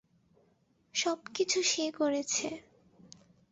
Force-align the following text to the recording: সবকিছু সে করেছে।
সবকিছু 0.95 1.59
সে 1.63 1.85
করেছে। 1.91 2.47